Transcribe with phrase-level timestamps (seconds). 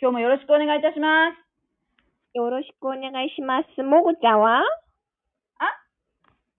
[0.00, 2.38] 今日もよろしくお願いいたします。
[2.38, 3.82] よろしくお願いします。
[3.82, 4.62] もぐちゃんは？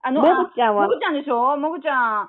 [0.04, 0.10] あ？
[0.12, 0.84] の、もぐちゃんは？
[0.84, 1.56] あもぐちゃんでしょ？
[1.56, 2.28] もぐちゃ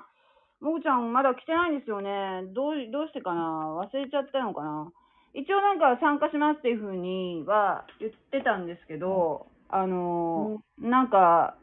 [0.64, 2.48] もぐちゃんまだ来てないんですよね。
[2.56, 3.76] どう、どうしてかな？
[3.76, 4.88] 忘れちゃったのかな？
[5.34, 11.56] 一応なんか参加しますっていうふうには言ってたんですけど、あのーなんか、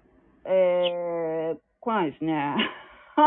[0.45, 2.53] えー、来ないですね。
[3.17, 3.25] ちょ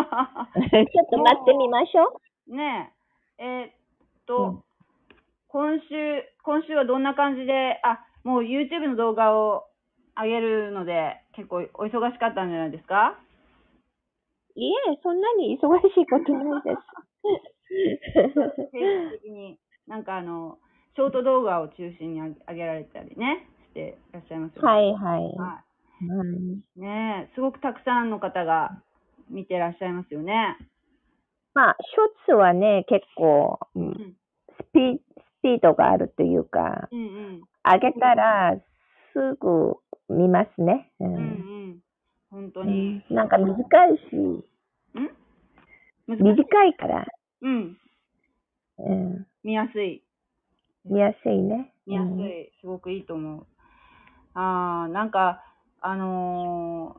[1.02, 2.93] っと待ってみましょね
[3.39, 3.73] え、えーっ
[4.27, 4.62] と、うん
[5.53, 5.84] 今週、
[6.45, 9.67] 今週はどんな感じで、あ、もう YouTube の動画を
[10.17, 13.18] 上げるので、結構お忙しかったんじゃないですか？
[14.57, 14.61] う。
[14.61, 14.72] いえ、
[15.03, 16.80] そんなに忙しいことないです。
[18.72, 18.79] 定
[19.13, 20.58] 期的に、なんかあの、
[20.96, 24.69] ショート動画を中心に上げられたりね、していらっしゃいますよね。
[24.69, 25.36] はいはい。
[25.36, 25.64] は
[26.00, 26.80] うんい。
[26.80, 28.82] ねえ、すごくたくさんの方が
[29.29, 30.57] 見てらっしゃいますよね。
[31.53, 34.16] まあ、ショーツはね、結構、うんん
[34.58, 35.03] スピ
[35.42, 37.42] スピードがあるというか、うんうん。
[37.64, 38.56] 上げたら
[39.12, 39.77] すぐ
[40.08, 40.91] 見ますね。
[41.00, 41.80] ううんうんん。
[42.30, 42.72] 本当うに。
[42.97, 44.44] んなんか短いし、ん？
[46.06, 46.22] 難しい？
[46.22, 47.06] 短いから、
[47.42, 47.77] うん。
[48.78, 50.03] うん、見やすい。
[50.84, 51.72] 見やすいね。
[51.86, 53.47] 見やすうんい、すごくいいと思う。
[54.34, 55.44] ああ、なんか、
[55.81, 56.97] あの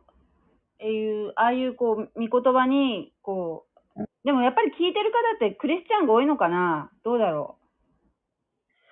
[0.80, 3.66] ー、ああいう、ああいうこう、見言葉に、こ
[3.98, 6.92] う、でもやっぱり聞いてる方ってクリスチャンが多いのかな？
[7.04, 7.58] どうだろ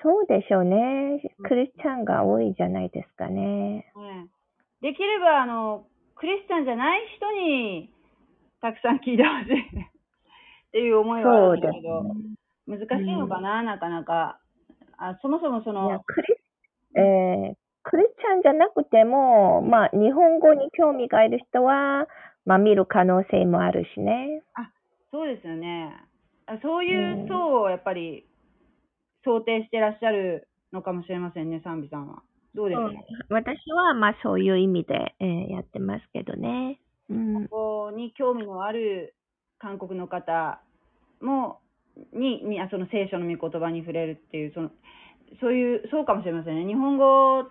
[0.04, 1.22] そうでしょうね。
[1.44, 3.86] クリスチャンが多いじゃないですかね。
[4.82, 5.86] できれば、あの、
[6.16, 7.92] クリスチャンじゃない人に、
[8.62, 12.14] たくさん聞いてほしい っていう思いはあるんだけど、ね。
[12.68, 14.40] 難しいのかな、なかなか。
[14.98, 22.08] あそもそもその、クリス、えークリスチャンじゃなくても、まあ、日本語に興味がある人は、
[22.46, 24.44] まあ、見る可能性もあるしね。
[25.12, 25.92] そうですよね。
[26.46, 28.26] あそういう層をやっぱり
[29.24, 32.24] 想定してらっしゃるのかもしれませんね、賛美さんは。
[32.54, 32.90] どうですか、
[33.30, 36.80] 私は、まあ、そういう意味で、えーやってますけどね。
[37.10, 37.48] うん。
[37.48, 39.16] ここに興味のある
[39.60, 40.62] 韓国の方
[41.22, 41.60] も、
[42.14, 44.72] に、にあその聖書の御言葉に触れるっていう、その、
[45.40, 46.66] そういう、そうかもしれませんね。
[46.66, 47.44] 日本語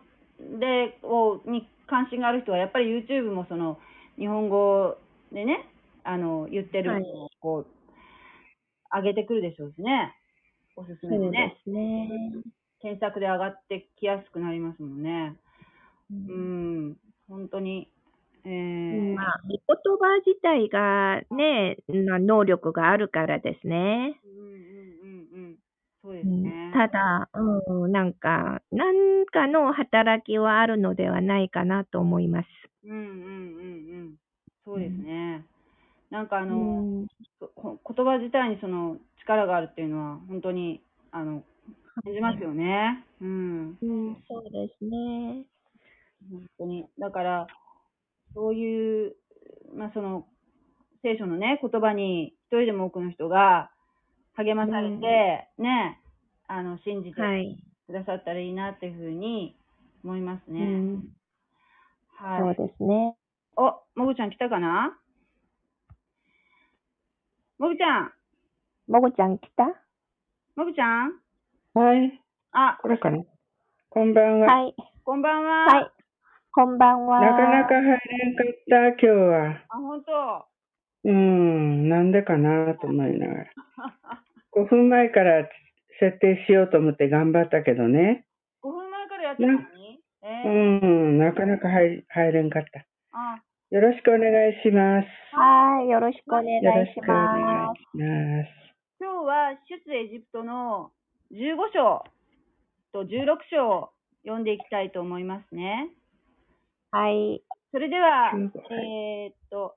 [0.59, 3.79] で、を、に関心がある人は、やっぱり YouTube もその、
[4.19, 4.97] 日本語
[5.33, 5.67] でね、
[6.05, 7.67] あの、言ってるのを、こう、
[8.93, 10.15] 上げてくるでしょうしね。
[10.81, 11.57] おすすめでね。
[11.57, 12.09] ですね。
[12.81, 15.37] 検索で上がってきやすくなりますもんね。
[16.11, 16.97] ううんん、
[17.29, 17.91] 本当に。
[18.45, 19.59] えーまあ、御言
[19.99, 21.77] 葉自体がね、
[22.07, 24.19] まあ能力があるからですね。
[24.25, 25.57] うんうんうんうん。
[26.03, 26.71] そうでうんすね。
[26.73, 32.49] ただ、うん、なんか、何かの働きはあるのではないかなと思います。
[32.85, 33.09] うんうんうんう
[34.05, 34.15] ん。
[34.65, 35.45] そうですね。
[36.11, 37.07] なんかあうの、ん、
[37.57, 40.83] こ言葉自体にその力があるっていうのは、本当に、
[41.13, 41.43] あの、
[42.05, 43.05] 感じますよね。
[43.21, 43.79] うん。
[43.83, 45.45] うん、そうですね。
[46.31, 46.87] 本当に。
[46.99, 47.47] だから、
[48.35, 49.17] そういう、
[49.75, 50.27] まあその、
[51.03, 53.71] 聖書のね、言葉に一人でも多くの人が
[54.35, 56.01] 励まされて、ね、
[56.49, 57.59] あの、信じてはい。
[57.87, 59.57] くださったらいいなっていうふうに
[60.05, 60.63] 思いますうね。
[60.63, 61.13] ん、
[62.19, 62.43] はい。
[62.43, 63.17] そうですね。
[63.57, 64.99] お、もぐちゃん来たかな？
[67.61, 68.13] もぐちゃん、
[68.89, 69.65] もぐちゃん来た？
[70.57, 71.13] もぐちゃん
[71.75, 72.19] はい、
[72.53, 73.23] あ、これかな？
[73.91, 74.47] こんばんは。
[74.47, 74.75] はい。
[75.05, 75.67] こんばんは。
[75.67, 75.91] はい。
[76.53, 77.21] こんばんは。
[77.21, 79.49] なかなか入れんかった、今日は。
[79.69, 80.47] あ、本当。
[81.05, 83.45] うーん、なんでかなと思いながら。
[84.57, 85.47] 5分前から
[85.99, 88.25] 設定しようと思って頑張ったけどね。
[88.63, 90.01] 5分前からやってたのに？
[90.23, 90.51] えうー、
[90.87, 92.87] ん、なかなか入入れんかった。
[93.13, 95.07] あ、よろしくお願いします。
[95.31, 95.89] はい。
[95.89, 97.39] よろしくお願いしま
[97.71, 98.03] す。
[98.99, 100.91] 今日は出エジプトの
[101.31, 102.03] 15章
[102.93, 103.91] と16章を
[104.25, 105.87] 読んでいきたいと思いますね。
[106.91, 106.97] す。
[106.97, 107.45] はい。
[107.71, 109.77] それでは、15えーっと、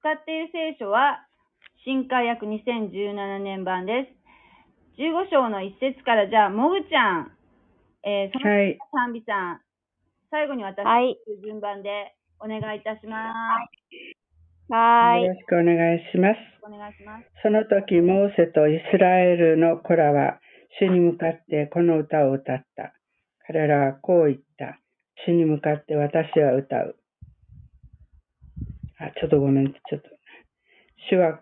[0.00, 1.24] 使っている聖書は、
[1.86, 4.04] 新海訳2017年版で
[5.00, 5.00] す。
[5.00, 7.32] 15章の1節から、じゃあ、もぐちゃん、
[8.04, 9.60] えー、そのさん、
[10.30, 11.16] 最後に私、はい。
[11.42, 13.32] 順番でお願いいたしま
[14.68, 14.72] す。
[14.72, 15.22] はい。
[15.24, 16.38] よろしくお願いします。
[16.62, 17.24] お願いします。
[17.42, 20.40] その時、モーセとイスラエルの子らは、
[20.80, 22.94] 主に向かってこの歌を歌った。
[23.46, 24.80] 彼らはこう言った。
[25.26, 26.96] 主に向かって私は歌う。
[28.98, 30.08] あ、ちょっとごめん、ちょっと。
[31.10, 31.40] 主は、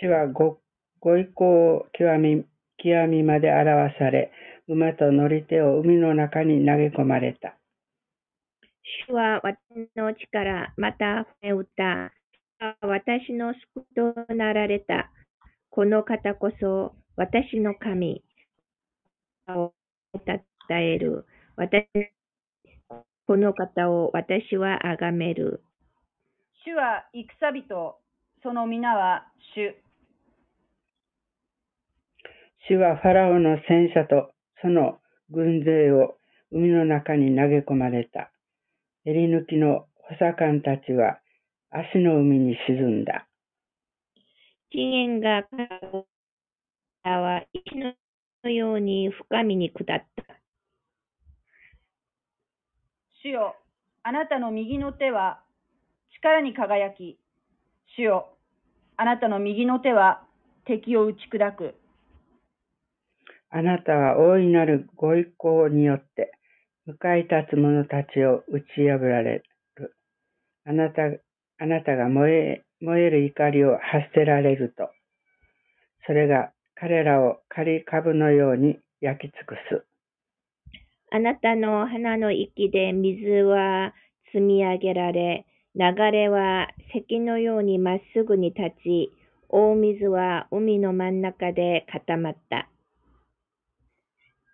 [0.00, 0.60] 主はご、
[1.00, 2.44] ご意向を極み、
[2.78, 4.32] 極みまで表され、
[4.66, 7.57] 馬と乗り手を海の中に投げ込まれた。
[9.06, 9.58] 主は私
[9.96, 12.10] の力、また船歌。
[12.58, 15.10] 主は私の救いとなられた。
[15.70, 18.22] この方こそ私の神。
[20.70, 21.26] える。
[21.56, 21.86] 私
[23.26, 25.62] この方を私は崇める。
[26.64, 27.96] 主は戦人、
[28.42, 29.76] その皆は主。
[32.68, 34.30] 主はファラオの戦車と
[34.62, 34.98] その
[35.30, 36.16] 軍勢を
[36.50, 38.30] 海の中に投げ込まれた。
[39.04, 41.18] 襟抜きの補佐官たちは
[41.70, 43.26] 足の海に沈んだ。
[44.70, 45.46] 資源が
[47.02, 47.76] 彼は石
[48.44, 50.24] のように深みに下った。
[53.22, 53.56] 主よ、
[54.02, 55.40] あなたの右の手は
[56.14, 57.18] 力に輝き、
[57.96, 58.28] 主よ、
[58.96, 60.22] あなたの右の手は
[60.64, 61.74] 敵を打ち砕く。
[63.50, 66.37] あなたは大いなるご意向によって、
[66.88, 69.42] 向かい立つ者たちを打ち破られ
[69.76, 69.94] る。
[70.64, 71.02] あなた、
[71.58, 74.88] あなたが燃え、燃える怒りを発せられると、
[76.06, 79.84] それが彼らを刈り株のように焼き尽くす。
[81.10, 83.92] あなたの鼻の息で水は
[84.32, 85.44] 積み上げられ、
[85.74, 89.12] 流れは石のようにまっすぐに立ち、
[89.50, 92.66] 大水は海の真ん中で固まった。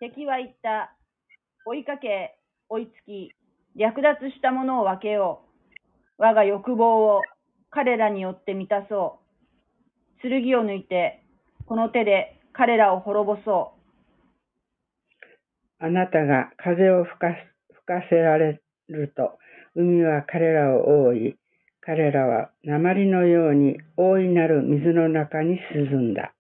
[0.00, 0.96] 敵は言った。
[1.66, 2.37] 追いかけ、
[2.69, 3.32] 追いつき、
[3.75, 5.40] 略奪したものを分けよ
[6.19, 6.22] う。
[6.22, 7.22] 我が欲望を
[7.70, 9.20] 彼らによって満たそ
[10.22, 10.28] う。
[10.28, 11.22] 剣を抜いて、
[11.66, 13.72] この手で彼らを滅ぼそ
[15.81, 15.84] う。
[15.84, 17.28] あなたが風を吹か
[17.72, 19.38] 吹かせられると、
[19.75, 21.37] 海は彼らを覆い、
[21.81, 26.34] 彼らは鉛のように大いなる水の中に沈んだ。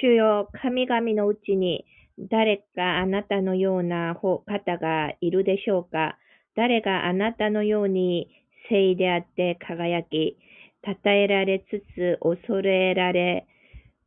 [0.00, 1.84] 主よ、神々のうちに
[2.18, 4.42] 誰かあなたのような方
[4.78, 6.18] がいるでしょうか？
[6.54, 8.28] 誰があなたのように
[8.68, 10.36] 聖であって輝き、
[10.84, 13.46] 称えられつつ恐れられ、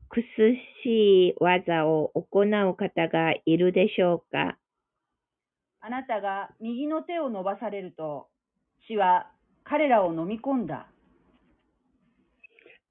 [0.09, 0.21] 苦
[0.83, 4.57] しい技を行う方がいるでしょうか？
[5.81, 8.27] あなたが右の手を伸ばされると、
[8.87, 9.31] 死は
[9.63, 10.87] 彼らを飲み込んだ。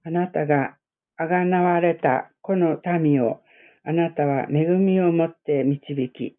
[0.05, 0.76] あなたが
[1.16, 3.40] あがなわれたこの民を、
[3.86, 6.38] あなたは恵みをもって導き、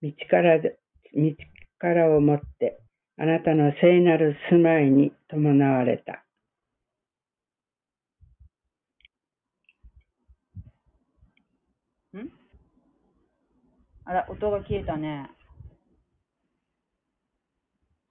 [0.00, 0.78] 道からで、
[1.12, 1.34] 道
[1.78, 2.80] からをもって、
[3.16, 6.24] あなたの聖なる住まいに伴われた。
[12.16, 12.30] ん？
[14.04, 15.28] あら、音が消えたね。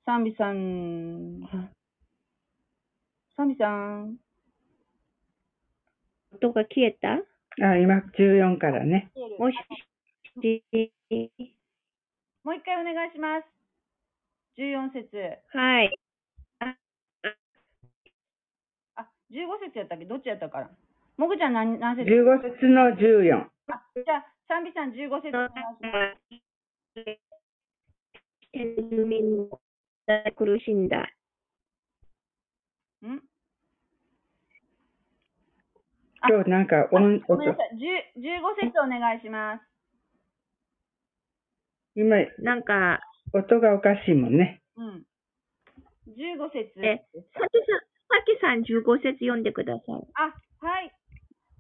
[0.05, 1.39] サンビさん。
[3.37, 4.17] サンビさん。
[6.33, 7.19] 音が消えた？
[7.62, 9.12] あ、今14からね。
[9.39, 9.56] もし、
[12.44, 13.45] もう一回お願いします。
[14.57, 15.39] 14節。
[15.50, 15.92] はい。
[18.95, 20.06] あ、15節やったっけ？
[20.06, 20.69] どっちやったから。
[21.18, 23.50] もぐちゃん何何節？15節の14。
[23.68, 26.15] あ、じゃあ、サンビさん15節お願いしま
[27.04, 27.19] す。
[30.36, 31.00] 苦しんだ。
[33.06, 33.21] んあ
[36.25, 37.77] 今日なんか音、音ごめんなさい。
[38.17, 39.61] 10 15節お願いします。
[41.95, 42.99] 今、なんか、
[43.33, 44.61] 音がおかしいもんね。
[44.77, 45.05] うん。
[46.13, 46.73] 15節。
[46.85, 49.83] えさきさん、さきさん15節読んでください。
[50.15, 50.91] あ、はい。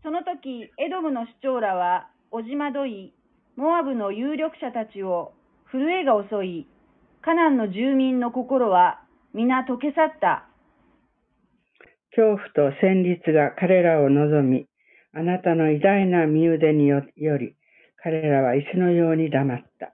[0.03, 3.13] その時、エドムの首長らは、おじまどい、
[3.55, 5.33] モアブの有力者たちを
[5.71, 6.67] 震えが襲い、
[7.21, 9.01] カナンの住民の心は
[9.33, 10.47] 皆溶け去った。
[12.17, 14.65] 恐怖と戦慄が彼らを望み、
[15.13, 17.55] あなたの偉大な身腕により、
[18.01, 19.93] 彼らは石のように黙った。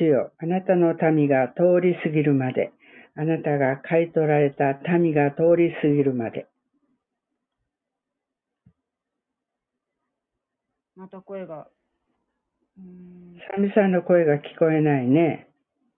[0.00, 2.72] 主よ、あなたの民が通り過ぎるまで、
[3.14, 6.48] あなたが買い取られた民が通り過ぎるまで。
[10.96, 11.68] また声が。
[12.76, 13.38] うーん。
[13.54, 15.48] サミさんの声が聞こえないね。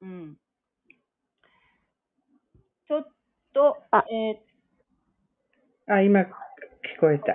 [0.02, 0.36] うん。
[2.86, 3.08] ちょっ
[3.54, 4.51] と、あえー、
[5.94, 6.26] あ、今聞
[7.00, 7.34] こえた。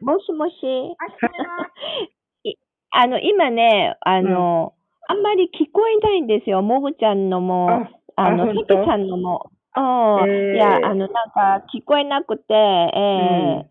[0.00, 0.54] もしもし。
[2.92, 4.74] あ、の、今ね、あの、
[5.06, 6.60] あんまり聞こえないんですよ。
[6.62, 7.86] もぐちゃんのも、
[8.16, 9.52] ああの、さきさんのも。
[9.76, 9.84] うん。
[10.28, 13.70] えーいや、あの、なんか聞こえなくて、えー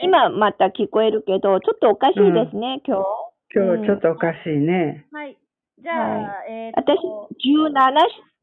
[0.00, 3.04] 今また聞こえるけど、ちょっとおかしいですね、今日。
[3.52, 5.08] 今日ちょっとおかしいね。
[5.10, 5.36] はい。
[5.82, 7.72] じゃあ、えー、私と、17、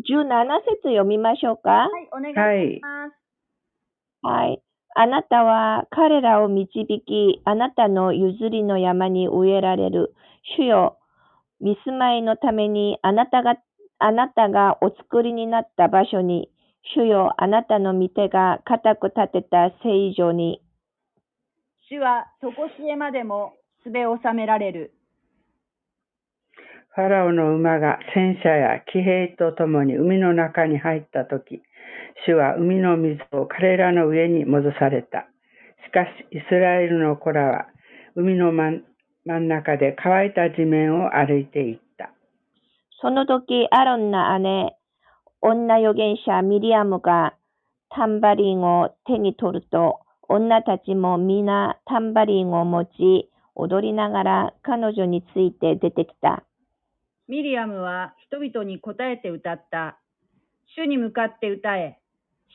[0.04, 1.70] 17節読みましょうか。
[1.70, 2.34] はい、お願い
[2.76, 3.16] します。
[4.22, 4.62] はい。
[4.98, 10.16] あなたは彼らを導き、あなたの譲りの山に植えられる。
[10.58, 10.98] 主よ、
[11.60, 13.58] 見住まいのためにあなたが、
[14.00, 16.50] あなたがお作りになった場所に、
[16.96, 20.62] 主よ、あなたの御手が固く立てた聖女に、
[21.90, 24.94] 主は、とこしえまでも、すべ収められる。
[26.96, 31.62] ファラオの馬が戦車や騎兵とともに海の中に入ったとき、
[32.26, 35.28] 主は海の水を彼らの上に戻された。
[35.86, 37.68] しかし、イスラエルの子らは
[38.16, 38.84] 海の真
[39.40, 42.12] ん中で乾いた地面を歩いていった。
[43.02, 44.76] その時、アロンの姉、
[45.42, 47.36] 女預言者ミリアムが
[47.90, 56.44] タンバリンを手に取ると、女たちも皆タンバリンを持ち、踊りながら彼女について出てきた。
[57.28, 60.00] ミリアムは人々に答えて歌った。
[60.76, 62.00] 主に向かって歌え。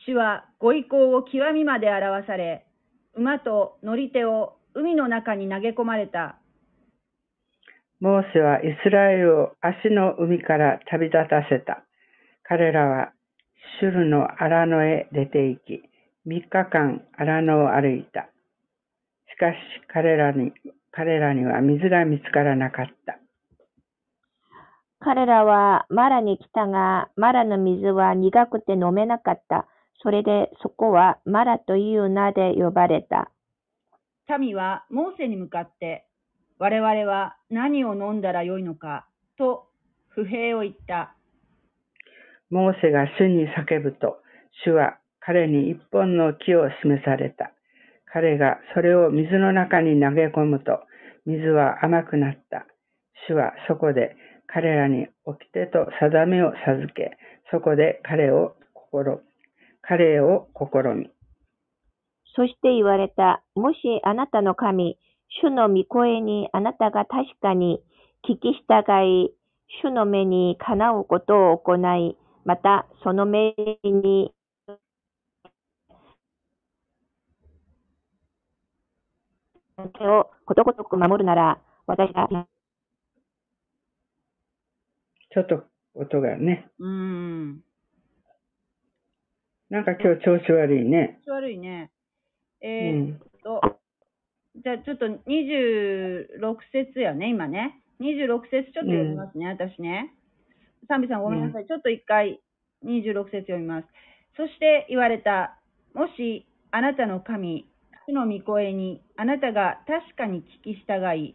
[0.05, 2.65] 主はご意向を極みまで表され、
[3.15, 6.37] 馬と乗り手を海の中に投げ込まれた。
[7.99, 11.83] モーセはイスラエルを足の海から旅立たせた。
[12.43, 13.11] 彼らは
[13.79, 15.83] シュルの荒野へ出て行き、
[16.25, 18.29] 三日間荒野を歩いた。
[19.31, 19.55] しかし
[19.87, 20.51] 彼らに
[20.91, 23.17] 彼らには水が見つからなかった。
[24.99, 29.67] 彼らはマラに来たが、マラの水は苦くて飲めなかった。
[30.03, 33.31] それでそこはマラという名で呼ばれた。
[34.39, 36.05] 民はモーセに向かって、
[36.57, 39.05] 我々は何を飲んだらよいのか、
[39.37, 39.67] と
[40.09, 41.15] 不平を言った。
[42.49, 44.17] モーセが主に叫ぶと、
[44.65, 47.51] 主は彼に一本の木を示された。
[48.05, 50.79] 彼がそれを水の中に投げ込むと、
[51.25, 52.65] 水は甘くなった。
[53.27, 54.15] 主はそこで
[54.47, 57.17] 彼らに掟と定めを授け、
[57.51, 59.21] そこで彼を心
[59.81, 61.09] 彼を試み。
[62.35, 63.43] そして言われた。
[63.55, 64.97] もしあなたの神、
[65.43, 67.81] 主の御声にあなたが確かに
[68.27, 69.31] 聞き従い、
[69.81, 74.33] 主の目にかなうことを行い、またその命令に
[79.97, 82.27] 手をことごとく守るなら、私が。
[85.33, 85.63] ちょっと
[85.95, 86.69] 音がね。
[86.79, 87.61] うん。
[89.71, 91.21] なんか今日調子悪いね。
[91.25, 91.91] 調子悪いね。
[92.61, 97.81] えー、っと、うん、じゃあちょっと26節やね、今ね。
[98.01, 100.13] 26節ちょっと読みますね、うん、私ね。
[100.89, 101.61] 賛美さんごめんなさい。
[101.61, 102.41] うん、ちょっと一回
[102.85, 103.87] 26節読みます。
[104.35, 105.57] そして言われた。
[105.93, 107.65] もしあなたの神、
[108.07, 111.33] 主の御声にあなたが確かに聞き従い、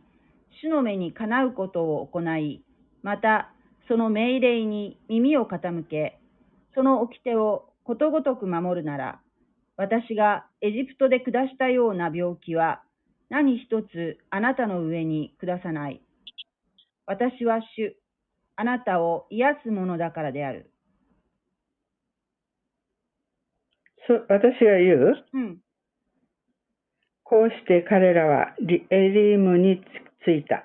[0.61, 2.63] 主の目にかなうことを行い、
[3.03, 3.51] また
[3.89, 6.21] その命令に耳を傾け、
[6.75, 9.21] その掟をことごとく守るなら、
[9.77, 12.83] 私がエジプトで下したような病気は
[13.31, 16.03] 何一つあなたの上に下さない。
[17.07, 17.97] 私は主、
[18.57, 20.69] あなたを癒すものだからである。
[24.09, 25.59] そ私が言う、うん、
[27.23, 28.55] こうして彼らは
[28.91, 29.81] エリームに
[30.25, 30.65] 着いた。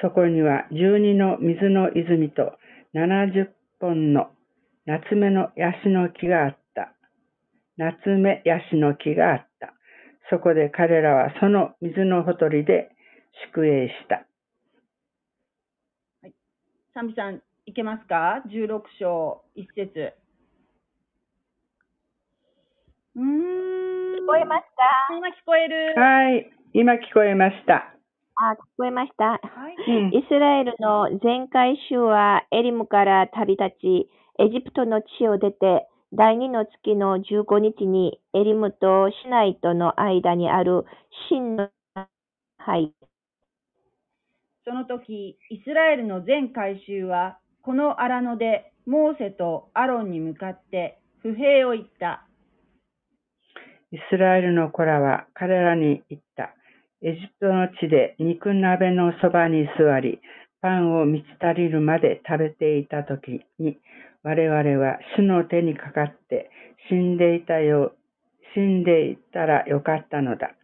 [0.00, 2.52] そこには12の水の泉と
[2.94, 3.48] 70
[3.80, 4.30] 本の
[4.84, 6.92] 夏目のヤシの木があった。
[7.76, 9.74] 夏目ヤシの木があった。
[10.30, 12.90] そこで彼らはその水のほとりで
[13.46, 14.26] 宿営した。
[16.22, 16.34] はい。
[16.94, 20.14] サミさん、いけますか ?16 章1節。
[23.14, 23.24] うーん。
[24.22, 25.16] 聞こえますか？
[25.16, 25.94] 今聞こえる。
[25.96, 26.50] はい。
[26.74, 27.94] 今聞こえました。
[28.36, 29.24] あ、聞こえました。
[29.24, 34.08] はい、イスラエルの前回週はエリムから旅立ち、
[34.38, 40.84] エジプトの地を出て、第二の月の15日にエリムとシナイとの間にある
[41.28, 41.70] 真の
[42.58, 42.92] はい
[44.64, 52.26] その時、イスラエルの全改宗は、この荒野でモーセとアロンに向かって不平を言った。
[53.90, 56.54] イスラエルの子らは彼らに言った。
[57.02, 60.20] エジプトの地で肉鍋のそばに座り、
[60.60, 63.78] パンを満ち足りるまで食べていた時に、
[64.22, 66.50] 我々は主の手にかかって
[66.88, 67.92] 死んでいたよ、
[68.54, 70.54] 死んでいたらよかったのだ。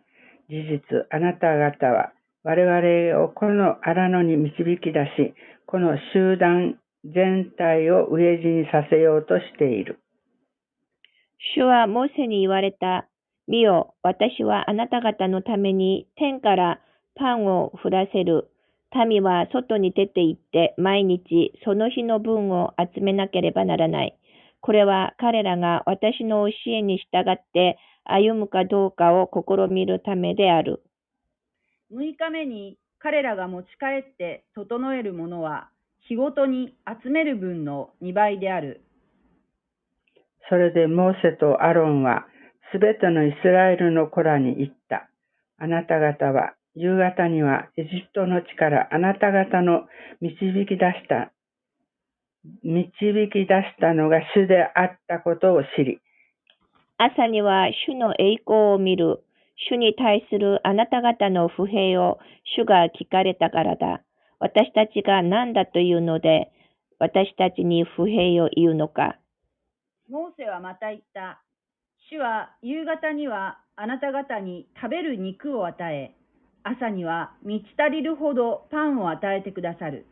[0.49, 2.13] 事実、あなた方は
[2.45, 5.35] 我々をこの荒野に導き出し、
[5.67, 9.99] この集団全体を飢え死にさせようとしている。
[11.55, 13.07] 主はモーセに言われた。
[13.47, 16.81] 見よ、私はあなた方のために天から
[17.15, 18.51] パンを降らせる。
[18.95, 24.19] 民は外に出て行って毎日その日の分を集めなければならない。
[24.61, 30.83] これは彼らが私の教えに従って歩むかどうかを試みるためである。
[31.93, 35.69] 6日目に彼らが持ち帰って整えるものは
[36.09, 38.83] 日ごとに集める分の2倍である。
[40.49, 42.27] それでモーセとアロンは
[42.73, 45.09] すべてのイスラエルの子らに言った。
[45.59, 49.87] あなた方は夕方にはエジプトの地からあなた方の
[50.21, 51.33] 導き出した、
[52.63, 56.01] 導き出したのが主であったことを知り、
[56.99, 59.23] 朝には主の栄光を見る。
[59.71, 62.19] 主に対するあなた方の不平を
[62.57, 64.03] 主が聞かれたからだ。
[64.41, 66.51] 私たちが何だというので、
[66.99, 69.17] 私たちに不平を言うのか。
[70.09, 71.43] モーセはまた言った。
[72.11, 76.15] 主は夕方にはあなた方に食べる肉を与え、
[76.69, 80.07] 朝には満ち足りるほどパンを与えてくださる。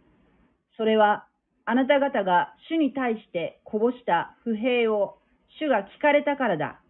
[0.77, 1.27] それは
[1.65, 5.19] あなた方が主に対してこぼした不平を
[5.59, 6.81] 主が聞かれたからだ。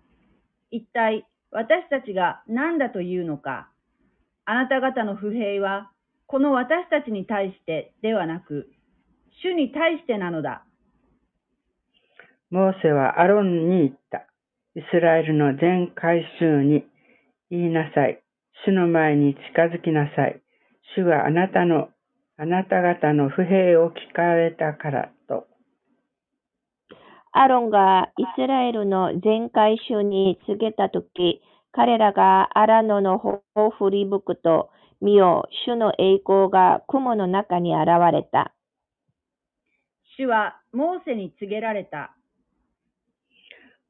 [0.70, 3.68] 一体私たちが何だというのか。
[4.44, 5.90] あなた方の不平は
[6.26, 8.68] この私たちに対してではなく、
[9.42, 10.64] 主に対してなのだ。
[12.50, 14.26] モーセはアロンに言った。
[14.74, 16.84] イスラエルの全改宗に
[17.50, 18.22] 言いなさい。
[18.64, 20.40] 主の前に近づきなさい。
[20.96, 21.88] 主があなたの、
[22.38, 25.46] あなた方の不平を聞かれたからと。
[27.32, 34.70] アロンがイスラエルの全会衆に告げたとき、彼らがアラノの方を振り向くと、
[35.02, 38.54] 見よ、主の栄光が雲の中に現れた。
[40.16, 42.16] 主はモーセに告げられた。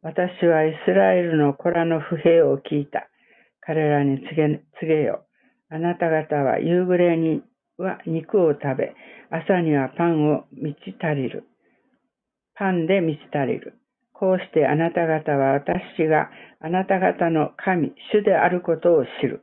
[0.02, 3.08] 私はイスラエルの子らの不平を聞いた。
[3.66, 5.26] 彼らに告げ告げよ。
[5.68, 7.42] あなた方は夕暮れに
[7.76, 8.94] は肉を食べ、
[9.30, 11.44] 朝にはパンを満ち足りる。
[12.54, 13.74] パンで満ち足りる。
[14.12, 16.30] こうしてあなた方は私が
[16.60, 19.42] あなた方の神、主であることを知る。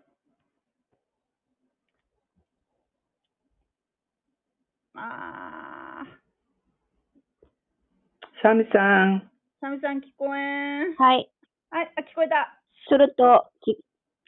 [4.96, 6.08] あー、
[8.42, 10.96] サミさん、サミさん聞こえん。
[10.96, 11.30] はい。
[11.72, 12.60] あ、あ聞こえた。
[12.90, 13.78] すると、き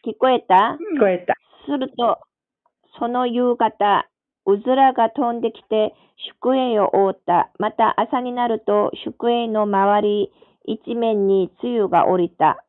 [0.05, 0.77] 聞こえた？
[0.79, 1.33] うん聞こえた。
[1.65, 2.19] すると、
[2.99, 4.07] その夕方、
[4.45, 5.95] うずらが飛んできて
[6.39, 7.51] 宿営を覆った。
[7.57, 10.31] また朝になると宿営の周り
[10.65, 12.63] 一面に露雨が降りた。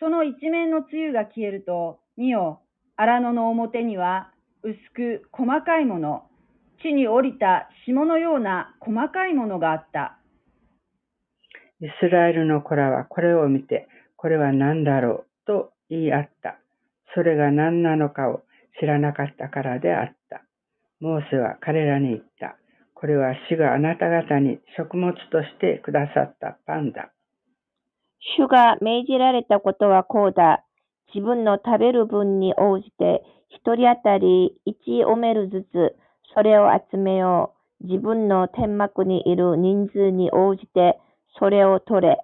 [0.00, 2.62] その一面の露雨が消えると、見よ、
[2.96, 4.30] 荒野の表には
[4.62, 6.24] 薄く細かいもの、
[6.82, 10.16] 地に降りた霜のような細かいものがあった。
[11.80, 13.86] イスラエルの子らはこれを見て、
[14.16, 15.31] これは何だろう？
[15.46, 16.58] と言い合った。
[17.14, 18.42] それが何なのかを
[18.80, 20.42] 知らなかったからであった。
[21.00, 22.56] モーセは彼らに言った。
[22.94, 27.12] これは主があなた方に食物としてくださったパンだ。
[28.38, 30.64] 主が命じられたことはこうだ。
[31.12, 35.96] 自分の食べる分に応じて、一人当たり1オメルずつ、
[36.34, 37.86] それを集めよう。
[37.86, 41.00] 自分の天幕にいる人数に応じて、
[41.38, 42.18] それを取れ。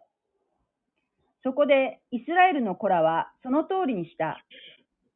[1.43, 4.39] そこでイスラエルの子らはその通りにした。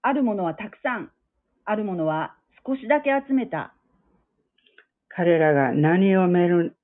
[0.02, 1.10] あるものはたくさん、
[1.64, 2.34] あるものは
[2.66, 3.74] 少しだけ集めた。
[5.08, 6.76] 彼らが何をメール、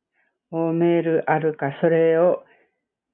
[0.51, 2.45] をメールあるかそれを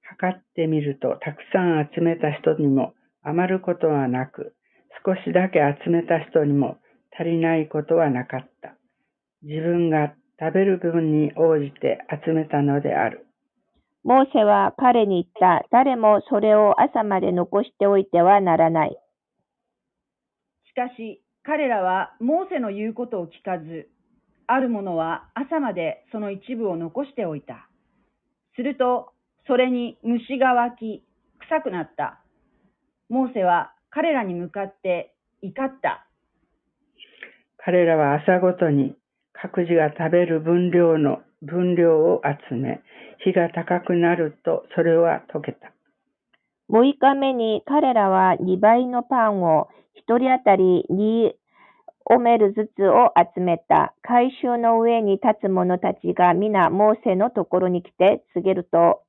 [0.03, 4.55] 測ってみると、たくさん集めた人にも余ることはなく、
[5.05, 6.79] 少しだけ集めた人にも
[7.19, 8.77] 足りないことはなかった。
[9.43, 13.24] 自分が食べる分に応じて集めたのである。
[14.05, 15.67] モーセは彼に言った。
[15.71, 18.99] 誰もそれを朝まで残しておいてはならない。
[20.69, 23.89] しかし彼らはモーセの言うことを聞かず、
[24.47, 27.69] ある者は朝までその一部を残しておいた。
[28.57, 29.13] すると、
[29.47, 31.03] それに虫が湧き、
[31.49, 32.21] 臭くなった。
[33.09, 36.07] モーセは彼らに向かって怒った。
[37.57, 38.97] 彼らは朝ごとに
[39.33, 42.83] 各自が食べる分量の分量を集め、
[43.25, 45.73] 日が高くなるとそれは溶けた。
[46.71, 51.33] 6日目に彼らは2倍のパンを一人当たり2
[52.07, 53.95] オメルずつを集めた。
[54.03, 59.03] 回収の上に立つ者たちが皆モーセのところに来て告げると、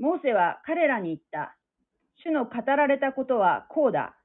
[0.00, 1.56] モーセは彼らに言った。
[2.24, 4.16] 主の語られたことはこうだ。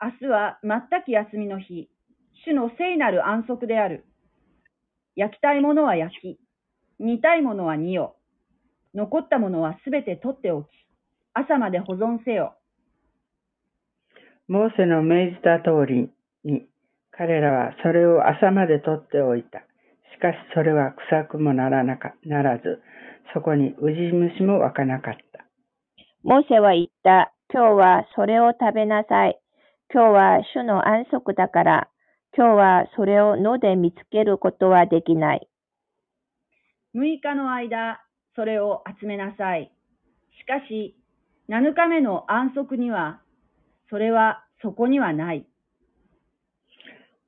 [0.00, 1.90] 明日は全く休みの日。
[2.46, 4.06] 主の聖なる安息である。
[5.14, 6.38] 焼きたいものは焼き、
[7.00, 8.16] 煮たいものは煮よ。
[8.94, 10.66] 残ったものはすべて取っておき、
[11.34, 12.54] 朝まで保存せよ。
[14.48, 16.10] モーセの命じた通り
[16.44, 16.66] に、
[17.10, 19.60] 彼らはそれを朝まで取っておいた。
[20.14, 22.82] しかしそれは臭くもならなかならず、
[23.34, 25.44] そこにウジ虫も湧かなかった。
[26.24, 27.32] モーセは言った。
[27.52, 29.38] 今日はそれを食べなさい。
[29.92, 31.88] 今日は主の安息だから。
[32.36, 35.48] 今日はそれを野で見つけることはできない。
[36.94, 38.02] 6日の間、
[38.34, 39.70] それを集めなさい。
[40.40, 40.96] しかし、
[41.48, 43.20] 7日目の安息には、
[43.90, 45.46] それはそこにはない。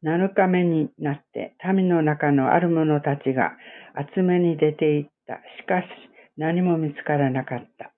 [0.02, 3.52] 7日目になって民の中のある者たちが
[4.14, 5.34] 集めに出て行った。
[5.60, 5.86] しかし
[6.38, 7.92] 何も見つからなかった。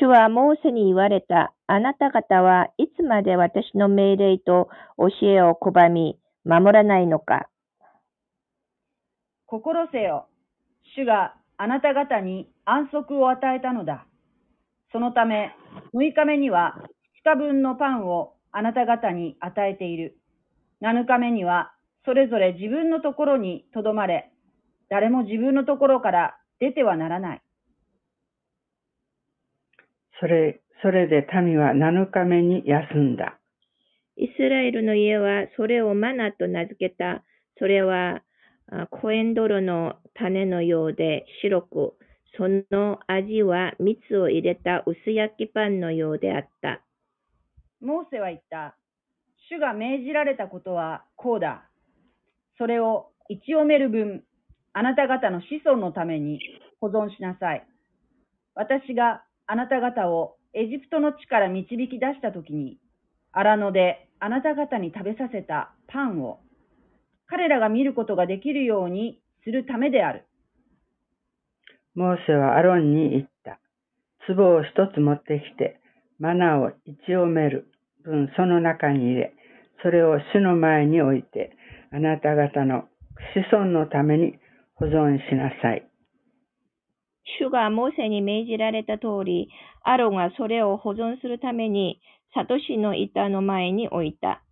[0.00, 1.52] 主はモーセに言われた。
[1.66, 7.48] あなた方はいつまで私の命令と教えを拒み、守らないのか。
[9.46, 10.28] 心せよ。
[10.96, 14.06] 主があなた方に安息を与えたのだ。
[14.92, 15.54] そのため、
[15.94, 16.74] 6日目には
[17.24, 20.16] 2日分のパンをあなた方に与えている。
[20.82, 21.72] 7日目には
[22.04, 24.30] それぞれ自分のところにとどまれ、
[24.88, 27.42] 誰も自分のところから出てはならない。
[30.20, 33.38] それ、それで民は7日目に休んだ。
[34.16, 37.22] イスラエルの家はそれをマナと名付けた。
[37.58, 38.22] それはあ
[38.90, 41.94] コエンドロの種のようで白く、
[42.36, 46.82] その味は蜜を入れた薄焼きパンのようであった。
[47.80, 48.76] モーセは言った。
[49.48, 51.68] 主が命じられたことはこうだ。
[52.58, 54.24] それを一オメル分、
[54.72, 56.40] あなた方の子孫のために
[56.80, 57.66] 保存しなさい。
[58.54, 62.78] 私があなた方をエジプトの地から導き出したときに、
[63.32, 66.40] 荒野であなた方に食べさせたパンを、
[67.28, 70.26] 彼らが見ることができるようにするためである。
[71.94, 73.58] モーセはアロンに言った。
[74.26, 75.80] 壺を一つ持ってきて、
[76.18, 77.68] マナを一オメル
[78.04, 79.34] 分その中に入れ、
[79.82, 81.56] それを主の前に置いて、
[81.92, 82.84] あなた方の
[83.34, 84.38] 子孫のために
[84.74, 85.86] 保存しなさい。
[87.40, 89.48] 主がモーセに命じられた通り、
[89.82, 92.00] アロンはそれを保存するために、
[92.34, 94.42] サトシの板の前に置いた。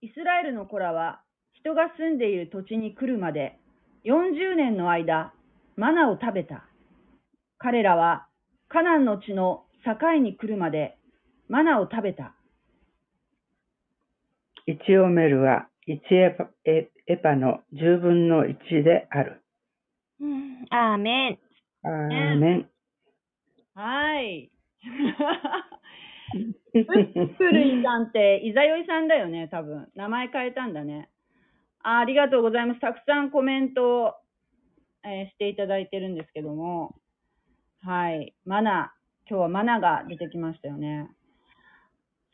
[0.00, 1.22] イスラエルの子らは
[1.62, 3.58] 人が住んでいる土地に来るまで
[4.06, 5.34] 40年の間、
[5.76, 6.64] マナを食べた。
[7.58, 8.26] 彼らは
[8.68, 10.96] カナンの地の境に来るまで
[11.48, 12.34] マナを食べた。
[14.66, 19.42] 一オメルは1エパエエパの10分の1である。
[20.20, 21.38] うんアーメン。
[21.82, 22.70] アーメン。
[23.74, 24.50] はい。
[26.72, 29.88] プルイさんって、イザヨイさんだよね、多分。
[29.94, 31.10] 名前変えたんだね。
[31.82, 32.80] あありがとうございます。
[32.80, 34.14] たくさんコメントを、
[35.04, 36.94] えーしていただいてるんですけども。
[37.82, 38.34] はい。
[38.44, 38.92] マナ。
[39.28, 41.08] 今日はマナが出てきましたよね。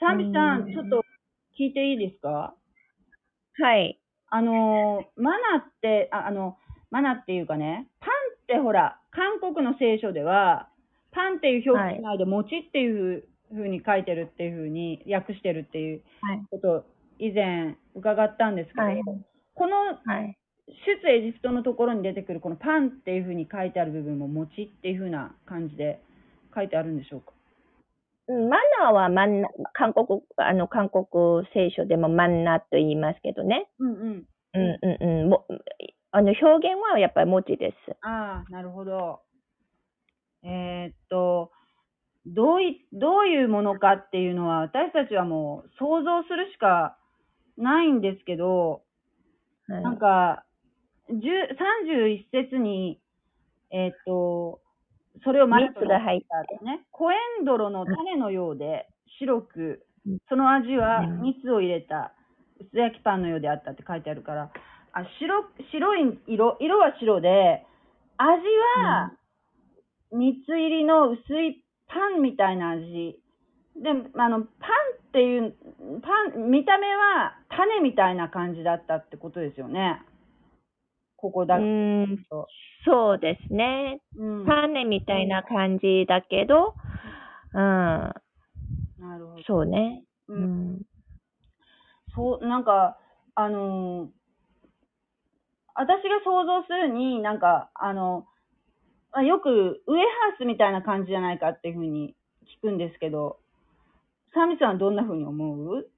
[0.00, 1.04] サンビさうんん、ちょっと
[1.58, 2.54] 聞いていいですか？
[3.58, 4.00] はい。
[4.28, 6.56] あのー、マナって、ああの、
[6.90, 10.68] マナっていうかね、パンってほら、韓国の聖書では、
[11.12, 16.42] パンっていう表記しないで、餅っていうふうに書いてるっていうふうに、訳してるっていうはい。
[16.50, 16.84] ことを
[17.18, 19.00] 以前伺ったんですけど、はい
[19.56, 20.38] このはい。
[21.02, 26.00] 出エジプトのところに出てくるこのパンっていうふうに書いてある部分も餅っていうふうな感じで
[26.54, 27.32] 書いてあるんでしょうか？
[28.28, 33.68] うんマナーはマンナ、韓国、あの、韓国聖書でもマンナと言いますけどね。
[33.78, 34.26] うんうん。
[34.54, 35.28] うんうんうん。
[35.30, 35.46] も
[36.10, 37.96] あの、表現はやっぱり文字です。
[38.02, 39.20] ああ、なるほど。
[40.42, 41.52] えーっと、
[42.26, 46.98] どうい、どういうものかっていうのは、私たちはもう想像するしか
[47.56, 48.82] ないんですけど、
[49.68, 50.44] はいなんか、
[51.10, 53.00] 10 31節に、
[53.70, 54.60] えーっと、
[55.24, 56.84] それをマナと蜜が入ったたね。
[56.90, 62.12] コエンドロの種のようで白くうん、その味はうん蜜を入れた
[62.60, 64.50] 薄焼きパンのようであったって書いてあるから、
[64.92, 67.66] あ白白い色、色は白で、
[68.16, 68.42] 味
[68.86, 69.12] は
[70.12, 73.18] 蜜入りの薄いパンみたいな味。
[73.82, 74.46] で、あの、パン
[75.08, 75.54] っていう、
[76.02, 80.02] パン、見た目は種みたいな感じだったってことですよね。
[81.16, 81.62] ここだと。
[81.62, 82.24] ん、
[82.84, 84.00] そうですね。
[84.16, 84.46] うん。
[84.46, 86.74] 種みたいな感じだけど、
[87.52, 88.12] うん、な
[89.18, 89.42] るほど。
[89.46, 90.04] そうね。
[90.28, 90.34] う。
[90.34, 90.82] うんん。
[92.14, 92.98] そう、なんか、
[93.34, 94.08] あのー
[95.78, 98.26] 私が想像するに、なんか、あの、
[99.12, 102.14] あよくウエハースみたいな感じじゃないかっていうふうに
[102.62, 103.38] 聞くんですけど、
[104.36, 105.88] サミさんはどんなふうに思う？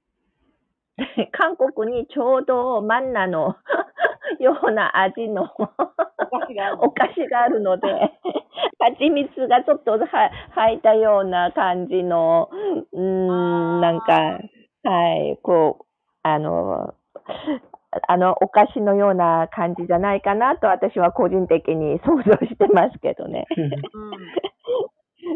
[1.31, 3.57] 韓国にちょうどマンナの
[4.39, 5.43] ような味の
[6.81, 7.87] お菓子があるので、
[8.79, 12.49] 蜂蜜がちょっとは入ったような感じの、
[12.93, 14.39] うーん、なんか、
[14.83, 15.85] はい、こう、
[16.23, 16.93] あの、
[18.07, 23.45] あの、お菓子のような感じじゃないかなと私は個人的に想像してますけどね。
[23.57, 23.69] うん。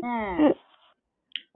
[0.01, 0.55] ね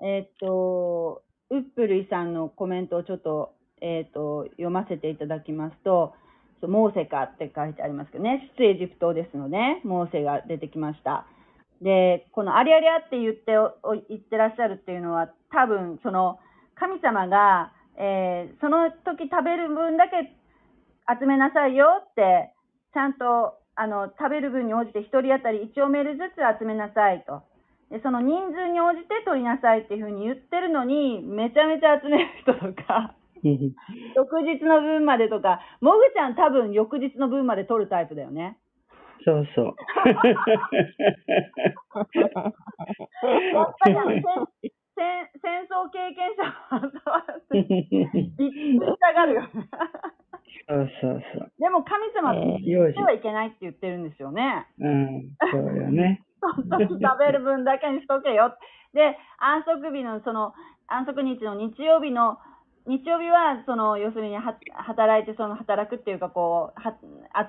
[0.02, 0.08] え。
[0.18, 6.14] えーっと、ウップルイさんのコメントをちょっと、えーと、読ませていただきますと、
[6.62, 11.26] モーセかって書いてありますけどね、出エジプトですので、モーセが出てきました。
[11.82, 13.72] で、このありゃりゃって言ってお
[14.10, 16.40] 言ってらっしゃるっていうのは、多分その
[16.76, 20.34] 神様が、えーその時食べる分だけ
[21.08, 22.52] 集めなさいよって、
[22.94, 27.44] ちゃんとあの食べる分に応じて1人当たり1オメルずつ集めなさいと。
[27.92, 33.16] でその人数に応じて取りなさいっていうふうに言ってるのに、めちゃめちゃ集める人とか、
[34.16, 38.58] 翌日の分までとか、もぐちゃん多分翌日の分まで取るタイプだよね。
[39.24, 39.66] そうそう。
[39.66, 39.74] や
[43.64, 44.12] っぱりあの
[44.98, 46.44] 戦争経験者
[47.06, 47.22] は
[47.54, 49.50] したがるよね。
[50.68, 51.52] そうそうそう。
[51.60, 52.90] でも神様はえ言。
[52.90, 54.68] ってはいけないって言ってるんですよね。
[54.80, 56.24] うん、そうよね。
[56.56, 58.56] その時食べる分だけにしとけよ。
[58.94, 60.54] で、安息日のその
[60.88, 62.40] 安息日の日曜日の
[62.88, 64.42] 日曜日はその要するには
[64.74, 66.96] 働いてその働くっていうかこうは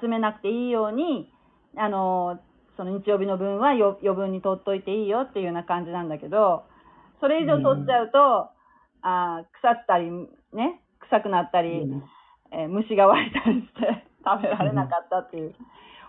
[0.00, 1.30] 集めなくていいように
[1.76, 2.40] あの
[2.76, 6.64] その日曜日の分はよ余分に取っといていいよっていうような感じなんだけど
[7.20, 8.50] それ以上取っちゃうと、
[9.02, 10.10] あー腐ったり
[10.52, 10.80] ね
[11.10, 12.02] 臭くなったり、うん
[12.50, 15.54] えー虫が湧いたりして食べられなかったっていう。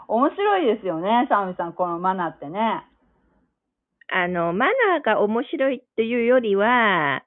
[0.09, 2.83] 面白いですよね、サミさん、このマナーってね。
[4.11, 7.23] あの、マナーが面白いっていうよりは、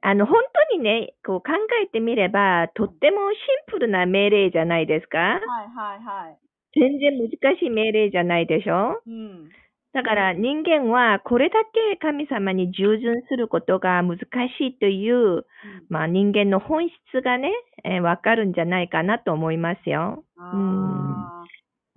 [0.00, 0.36] あの、本
[0.70, 5.40] 当にね、こう考えてみれば、とってもシンプルな命令じゃないですかはい
[5.74, 6.38] はいはい。
[6.78, 9.50] 全然難しい命令じゃないでしょうん。
[9.92, 15.46] だから人間はこれだけ神様に従順することが難しいという、
[15.88, 17.50] まあ人間の本質がね、
[17.84, 20.22] えーわかるんじゃないかなと思いますよ。
[20.36, 21.44] ああ、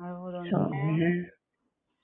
[0.01, 0.49] なるほどね。
[0.51, 1.31] そうね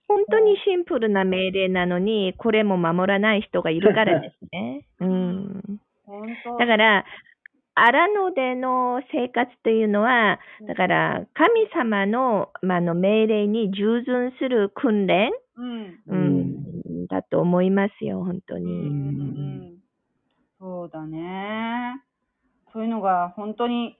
[0.07, 4.85] 本当にシンプルな命令なのに、これも守らない人がいるからですね。
[5.01, 5.61] うん。
[6.05, 6.57] 本当。
[6.57, 7.05] だから、
[7.75, 15.83] 荒野での生活というのは、だから神様の,、まあ、あの命令に従順する訓練、うん。
[15.83, 16.39] ううん
[17.03, 19.73] ん、だと思いますよ、本当うんうに。
[19.73, 19.77] ん
[20.59, 22.01] そうだね。
[22.73, 23.97] そういうのが本当に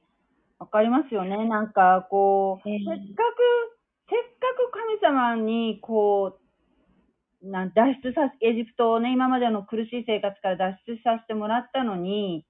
[0.60, 1.46] わかりますよね。
[1.48, 3.77] なんかこう、ええせっかく、
[4.10, 6.40] せっかく神様にこ
[7.44, 12.46] う、なん脱出させ、エジプトをね、今までの苦しい生活から脱出させてもらったのに、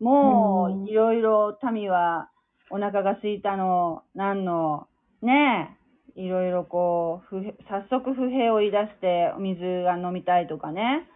[0.00, 2.30] もういろいろ民は
[2.70, 4.86] お腹が空いたの、なんの、
[5.22, 5.76] ね
[6.16, 7.34] え、いろいろこう、
[7.68, 11.08] 早速不平を言い出してお水が飲みたいとかね。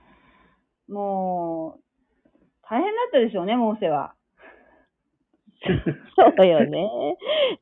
[0.88, 1.80] もう、
[2.62, 4.14] 大変だったでしょうね、モーセは。
[6.16, 6.88] そうよね。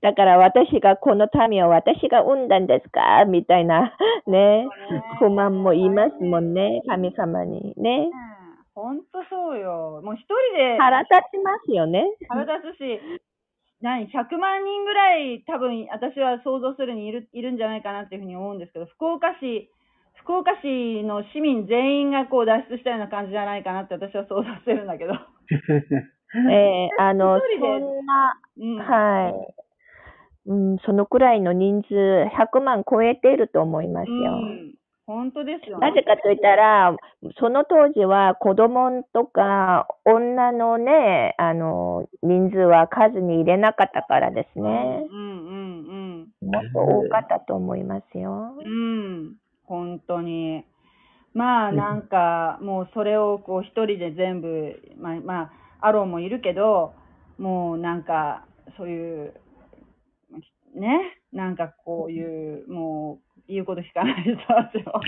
[0.03, 3.25] だから私がこの民を私が産んだんですか？
[3.27, 4.67] みたいなね、
[5.19, 8.11] 不満も言いますもんね、神様にね。
[8.75, 10.01] 本当そうよ。
[10.05, 12.05] もう一人で腹立ちますよね。
[12.29, 13.01] 腹立つし、
[13.81, 19.71] 何、100万人ぐらい多分私は想像するにいるいるんじゃないかなっていうふうに思うんですけど、福岡市、
[20.15, 25.13] 福岡市の市民全員がこう脱出したような感じじゃないかなって私は想像してるんだけど。
[26.51, 28.79] えーあの、そんな、うん。
[28.79, 29.55] はい。
[30.47, 34.15] うん、そのくらいの人数、100万超えていると思いますよ。
[34.15, 34.75] うん。
[35.07, 35.89] 本当ですよね。
[35.89, 36.97] なぜかといったら、
[37.39, 45.07] その当時は子供とか女のね、あの、人数は数に入れなかったからですね。
[45.11, 45.65] うんうん
[46.45, 48.67] もっと多かったと思いますようん。。
[48.67, 48.71] う
[49.31, 49.37] ん。
[49.65, 50.65] 本当に。
[51.33, 55.53] まあなんか、もうそれをこう一人で全部、まあ、まあ、
[55.87, 56.95] アロンもいるけど、
[57.39, 59.35] もうなんか、そういう、
[60.75, 65.01] ね、なんかこういう、もう、言うこと聞かない人たちを。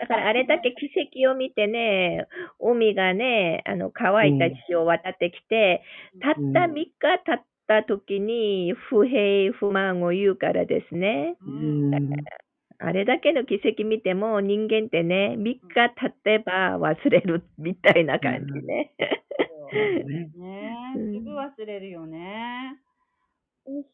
[0.00, 0.90] だからあれだけ奇
[1.24, 2.26] 跡を見てね、
[2.60, 5.82] 海がね、あの乾いた地を渡ってきて、
[6.20, 11.36] たった3日経った時に不平不満を言うからですね。
[11.46, 11.90] うん
[12.80, 15.58] あれだけの奇跡見ても人間ってね、3日
[15.96, 18.92] 経てば忘れるみたいな感じね。
[19.70, 19.74] す
[21.20, 22.78] ぐ忘れるよね。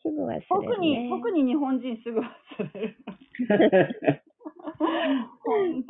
[0.02, 0.46] すぐ忘れる、ね。
[0.48, 2.26] 特に、特に日本人すぐ忘
[2.74, 2.98] れる。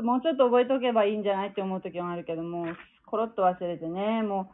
[0.03, 2.67] もうちょっと覚えとけばいいんじゃないって思う時もあるけども、
[3.07, 4.53] コロッと忘れてね、も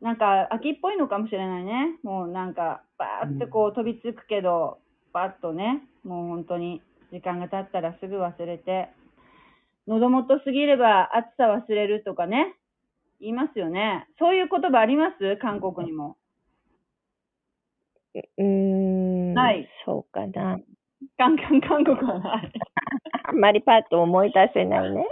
[0.00, 1.98] う、なんか秋っぽいのかもしれないね。
[2.02, 4.78] もうなんか、バーってこう飛びつくけど、
[5.12, 8.88] バッとね、もう本当に時間が経ったらすぐ忘れて、
[9.86, 12.54] 喉元すぎれば暑さ忘れるとかね、
[13.20, 14.06] 言いますよね。
[14.18, 15.36] そういう言葉あります？
[15.38, 16.16] 韓国にも。
[18.14, 19.34] うーん。
[19.34, 19.68] ない。
[19.84, 20.58] そうかな。
[21.16, 22.52] 韓韓韓国はない。
[23.24, 25.06] あんまりパッと思い出せないね。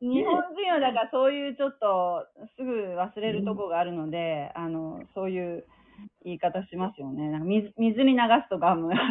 [0.00, 5.66] 日本人はだからそういうちょっとすぐ忘れるとこがあるので、あの、そういう
[6.24, 7.28] 言い方しますよね。
[7.30, 9.02] なんか水水に流すとかもあるし、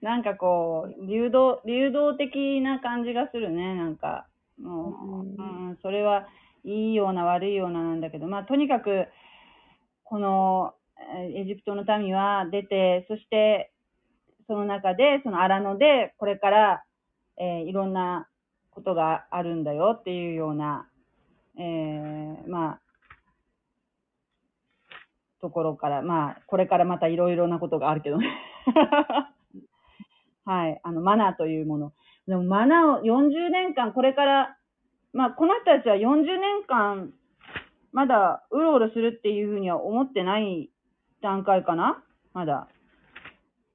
[0.00, 4.26] なんかこう、流動、流動的な感じがするね、なんか。
[4.60, 6.26] もう、うん、それは
[6.64, 9.06] いいような悪いようななんだけど、まあ、とにかく、
[10.04, 13.72] このえーエジプトの民は出て、そして、
[14.46, 16.84] その中で、その荒野で、これから、
[17.38, 18.28] えーいろんな
[18.70, 20.88] ことがあるんだよっていうような、
[21.58, 22.80] えーまあ、
[25.40, 28.26] ところから、まあ、これからまたいろいろなことがあるけどね。
[30.48, 30.80] はい。
[30.82, 31.92] あの、マナーというもの。
[32.26, 34.56] でも、マナーを40年間、これから、
[35.12, 37.12] まあ、この人たちは40年間、
[37.92, 40.70] まだうろうろするっていうふうには思ってない
[41.22, 42.02] 段階かな？
[42.34, 42.68] まだ。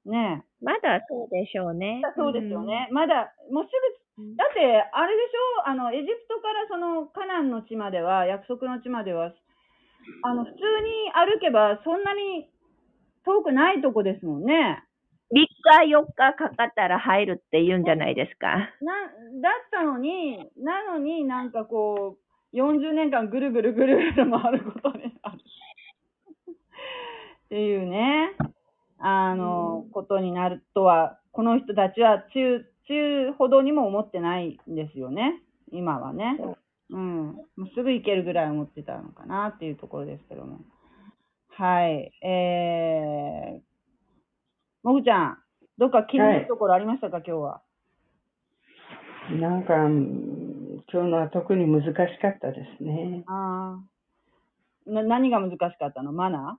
[0.06, 2.14] ねまだそうでしょうねえ。。
[2.16, 2.88] そうですよね。
[2.92, 3.70] まだ、もうす
[4.18, 4.34] うん。
[4.34, 4.60] ぐ、だって、
[4.92, 5.68] あれでしょ？
[5.68, 9.32] あの、エジプトからその、カナンの地までは、約束の地までは、
[10.22, 12.48] あの、普通に歩けば、そんなに
[13.24, 14.84] 遠くないとこですもんね。
[15.34, 18.56] 3日、4日かかったら入るって言うんじゃないですか。
[18.80, 18.92] な、
[19.42, 22.18] だったのに、なのになんかこ
[22.52, 25.38] う、40年間ぐるぐるぐるぐる回ることになる。
[27.46, 28.36] っていうね、
[28.98, 35.42] あの、ことになるとは、この人たちは中、中ほどにも思ってないんですよね。
[35.72, 36.38] 今はね。
[36.90, 37.26] うん。
[37.56, 40.60] もうすぐ行けるぐらい思ってたのかなっていうところですけども。
[41.48, 42.12] はい。
[42.22, 43.73] えー、
[44.84, 45.38] もぐちゃん、
[45.78, 47.62] どっか気になるところありましたか、今日は。
[49.40, 53.24] なんか、うん今日のは特に難しかったですね。
[53.26, 53.78] あ
[54.86, 54.90] あ。
[54.90, 56.12] な、何が難しかったの？
[56.12, 56.58] マナ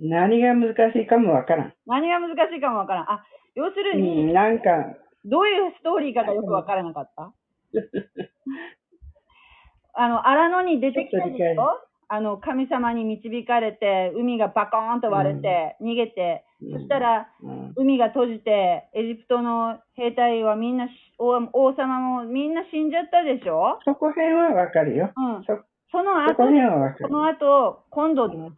[0.00, 0.08] ー？
[0.08, 1.74] 何が難しいかもわからん。
[1.86, 3.10] 何が難しいかもわからん。
[3.10, 4.96] あ、要するうに、ん、なんか、
[5.26, 7.34] どういうストーリーかがよくわからなかった？
[9.92, 23.78] あの、荒野に出てきたでしちょあの、神様に導かれて、海がバコーンと割れて、逃げて、そしたら、うん、海が閉じて、エジプトの兵隊はみんなし、王王様もみんな死んじゃったでしょ？
[23.84, 25.12] そこ辺はわかるよ。
[25.16, 25.44] うん。
[25.44, 25.58] そ
[25.92, 27.08] その後そこ、辺はわかる。
[27.08, 28.56] その後、今度、うん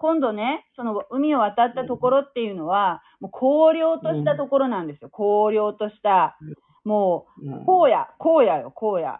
[0.00, 5.10] 今度ね、その海を渡ったところっていうのは、もう荒涼としたところなんですよ。
[5.12, 6.38] 荒涼とした、
[6.84, 9.18] もうんう、荒野、荒野よ、荒野。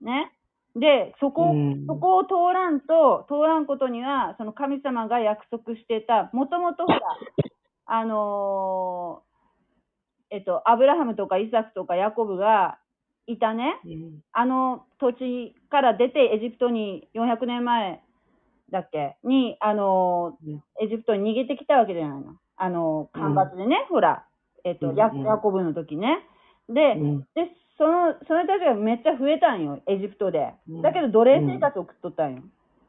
[0.00, 0.32] ね？
[0.76, 1.86] で、そこ、うん。
[1.86, 7.00] そこを通らんと、通らんことには、その神様が約束してた、もともとほら、
[7.86, 9.30] あのー
[10.30, 12.78] えっと、アブラハムとかイサクとかヤコブが
[13.26, 14.22] いたね、うん。
[14.32, 18.00] あの土地から出てエジプトに400年前
[18.70, 19.16] だっけ？
[19.24, 20.62] に、あのうん。
[20.80, 22.36] エジプトに逃げてきたわけじゃないの。
[22.56, 24.24] あの、干ばつでね、ほら、
[24.64, 26.20] えっと、ヤコブの時ね。
[26.68, 27.20] で、うん。
[27.34, 30.80] で、その、その人たちがめっちゃ増えたんよ、エジプトでう。
[30.80, 32.42] んだけど奴隷生活を送っとったんよ。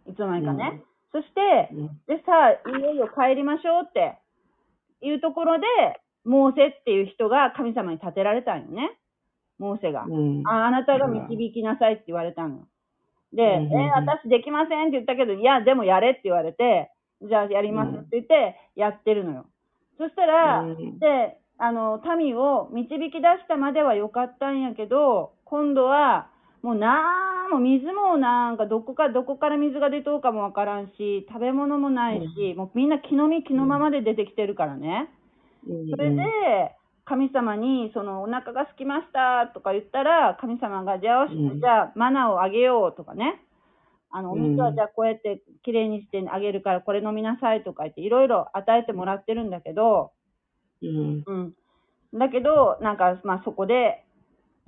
[0.06, 0.84] いつの間にかね。
[1.13, 4.19] そして、うんでさあ、いよいよ帰りましょうって
[5.01, 5.65] いうところで、
[6.25, 8.91] モーセっていう人が神様に立てられたんよね。
[9.60, 10.04] モーセが。
[10.04, 12.67] うんああなたが導きなさいって言われたの。
[13.32, 19.45] で、えー私できませんって言ったけど、いや、でもやれって言われて、じゃあやりますって言って、やってるのよ。
[19.97, 26.28] そしたら、うんで、あの、民を導き出したまではよかったんやけど、今度は、
[26.63, 35.10] もうなんも水もなんかどこか、どこから水が出とうかもわからんし、食べ物もないし、もうみんな気の身気のままで出てきてるからね。
[35.91, 36.15] それで、
[37.06, 43.39] 神様に、その、お腹が空きましたとか言ったら、神様が、じゃあ、じゃあ、マナーをあげようとかね。
[44.10, 44.60] あの、お水うん。
[44.62, 50.12] はじゃあこうやってきれいにしてあげるから、これ飲みなさいとか言って、いろいろ与えてもらってるんだけど、
[50.82, 51.54] うんうん。
[52.20, 54.04] だけど、なんか、まあ、そこで、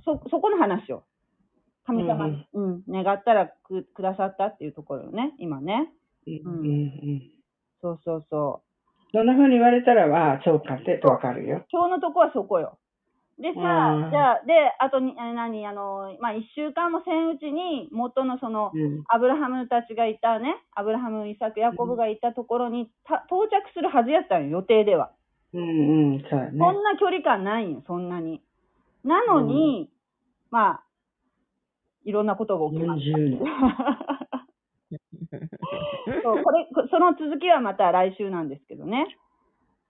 [0.05, 1.03] そ、そこの話を。
[1.85, 5.91] 神様に、うん、願ったらくくださったっていうところよね、今ね。
[6.25, 7.21] うんうんうん
[7.81, 9.11] そうそうそう。
[9.11, 11.65] そんな風に言われたら、ああ、そうかってわかるよ。
[11.69, 12.79] 今日のとこはそこよ。
[13.37, 25.11] でさ、うんじゃあ、で、あとに、え何、あの、まあ、一週間もせんうちに、元のその、うんアブラハムたちがいたね、アブラハム、イサク、ヤコブがいたところに、た到着するはずやったんよ、予定では。
[25.53, 26.57] うんうん、そうだね。
[26.57, 28.41] そんな距離感ないんよ、そんなに。
[29.03, 29.89] なのに、
[30.49, 30.83] まあ、
[32.05, 33.17] いろんなことが起きました。
[33.17, 33.39] 40年。
[36.23, 39.07] そうこれ、こその続きはまた来週なんですけどね。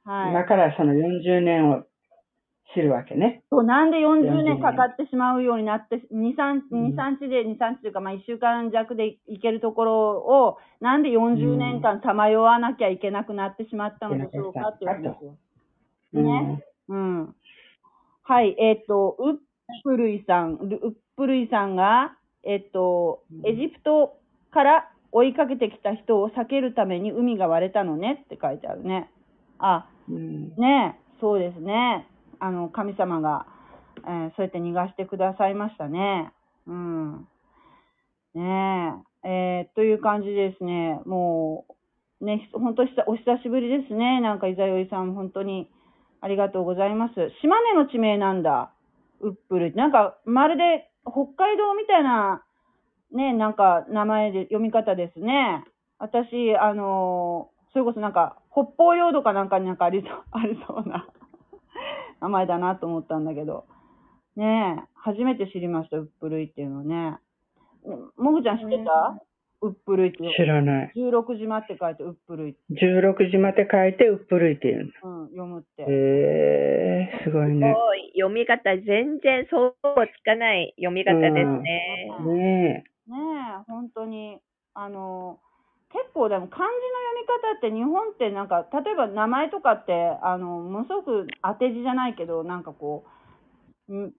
[0.03, 0.31] はい。
[0.31, 1.83] 今からその40年を
[2.73, 3.43] 知るわけね。
[3.49, 15.09] そう、なんで40 40年かかってしまうようになって、2、3、うん2、3日で、2、3日というか、まあ1週間弱で行けるところを、なんで40年間さまよわなきゃいけなくなってしまったのでしょうかっていうんで
[16.13, 16.23] すよ。
[16.23, 17.35] ねうん。
[18.23, 19.35] はい、えっ、と、ウッ
[19.83, 24.17] プルイさん、ルウップルイさんが、えっ、とう、んエジプト
[24.51, 29.09] から追いかけてきた人を避けるために海が割れたのねって書いてあるね。
[29.59, 30.15] あ、うん。
[30.15, 32.07] うんねえ、そうですね。
[32.39, 33.45] あの、神様が、
[34.05, 36.31] えーそうやって逃がしてくださいましたね。
[36.67, 37.27] うん。
[38.33, 38.93] ね
[39.23, 40.99] え、えーという感じですね。
[41.05, 41.65] も
[42.21, 44.21] う、ね、本当お久しぶりですね。
[44.21, 45.69] なんか、伊沢よりさん、本当に
[46.23, 47.13] ありがとうございます。
[47.41, 48.71] 島根の地名なんだ。
[49.19, 49.75] ウップル。
[49.75, 52.43] なんか、まるで北海道みたいな、
[53.11, 55.65] ね、なんか名前で読み方ですね。
[55.99, 61.07] 私、あのーそれこそなんか、北方領土かなんかになんかありそう、 ありそうな
[62.21, 63.65] 名前だなと思ったんだけど。
[64.35, 67.17] ねえ、初めて知りました、ウップルイっていうのね。
[68.15, 69.19] もぐちゃん知ってた、
[69.63, 70.17] ウップルイって。
[70.35, 70.91] 知らない。
[70.95, 75.83] 16島って書いてウップルイ、16時まで書いて、うっぷるいっていううん、読むって。
[75.83, 75.89] の。
[75.89, 77.71] へえー、すごいね。
[77.71, 82.11] すごい読み方、全然想像つかない読み方ですね。
[82.19, 83.15] うんねね
[83.59, 84.39] え、本当に、
[84.73, 85.39] あの、
[85.91, 93.05] 結構でも漢字の読み方って日本ってなんか、例えば名前とかって、あの、ものすごく当て字じゃないけど、なんかこ
[93.87, 94.13] う、ん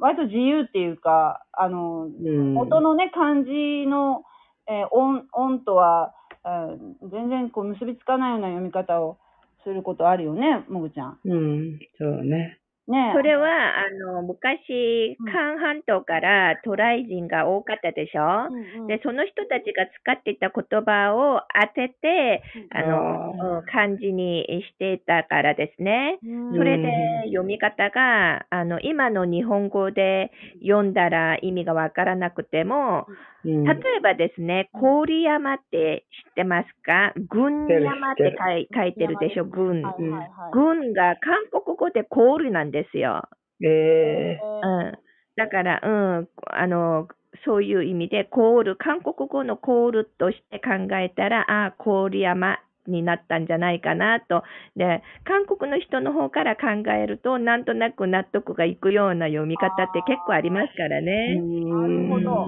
[0.00, 2.28] 割と自由っていうか、あの、え。
[2.28, 2.54] うん。
[2.54, 4.22] 元のね、漢字の、
[4.68, 6.14] えー音、音とは、
[6.44, 6.78] えー
[7.10, 9.18] 全然こう結びつかないような読み方を
[9.64, 11.18] することあるよね、もぐちゃん。
[11.24, 12.58] うん、そうね。
[12.88, 13.12] ねえ。
[13.14, 26.18] それは、あの、昔うん、韓半島から渡来人が多かったでしょ、うんうんで、その人たちが使っていた言葉を当てて、あの、うん漢字にしていたからですね。
[26.24, 26.88] うんそれで
[27.26, 33.06] 読み方が、あの、今の日本語で読んだら意味がわからなくても、
[33.48, 33.64] うん。
[33.64, 37.12] 例えばですね、郡山って知ってますか？
[37.28, 39.82] 軍山って書い書いてるでしょ、軍。
[39.82, 40.28] はいはいはい。
[40.52, 43.28] 軍が韓国語でコールなんですよ。
[43.64, 44.98] えうん。
[45.36, 45.88] だから、う
[46.22, 47.08] ん、あの、
[47.44, 54.42] そういう意味で、コール、韓国語のコールとして考えたら、ああ、郡山になったんじゃないかなと。
[54.76, 61.02] で、韓国の人の方から考えると、なんとなく納得がいくような読み方って結構ありますからー。
[61.02, 61.34] ね。
[61.36, 62.46] なるほど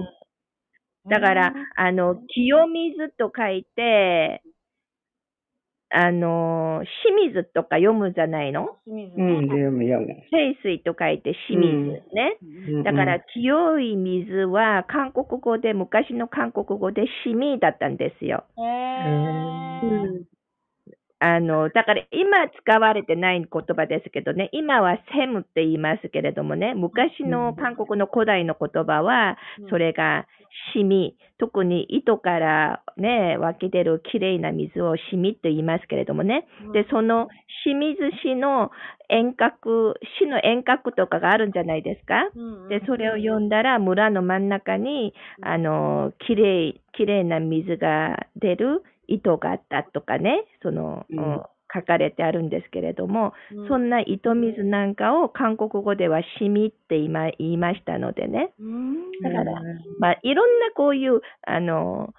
[1.09, 4.41] だから、あの、清水と書いて、
[5.93, 8.77] あの、清水とか読むじゃないの？
[8.85, 9.47] 清水うん、ね。
[9.47, 10.07] 読む読む。
[10.29, 12.37] 清水と書いて清水ね。
[12.41, 18.45] うんだから、清い水は韓国語で、昔の韓国語でシミだったんですよ。
[18.57, 20.30] へー
[21.23, 29.37] あの、だから今使われてない言葉ですけどね、今はセムって言いますけれどもね、昔の韓国の古代の言葉は、
[29.69, 30.25] それが
[30.73, 37.27] シミ、特に糸からね、湧き出るきれいな水をシミと言いますけれどもね、で、その
[37.63, 38.71] 清水市の
[39.07, 42.29] 遠隔、市の遠隔とかがあるんじゃないですか？
[42.69, 51.41] で、それを読んだら村の真ん中に、あの、きれい、きれいな水が出る糸があったとかね、その、うんうん
[51.73, 58.53] 書かれてあるんですけれども、うんそんな糸水なんかを韓国語ではシミって言いま言いましたのでね。
[58.59, 59.53] うんだから、
[59.99, 62.13] まあ、いろんなこういう、あの、